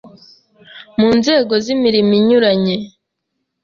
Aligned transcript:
Mu 0.99 1.09
nzego 1.19 1.53
z’imirimo 1.63 2.11
inyuranye 2.19 2.75